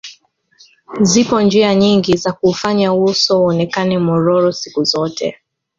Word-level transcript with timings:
Zipo 1.01 1.41
njia 1.41 1.75
nyingi 1.75 2.17
za 2.17 2.31
kuufanya 2.31 2.93
uso 2.93 3.41
uonekane 3.43 3.97
mwororo 3.99 4.51
siku 4.51 4.83
zote 4.83 5.37